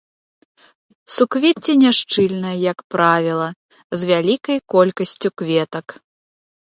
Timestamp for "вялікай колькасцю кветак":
4.13-5.87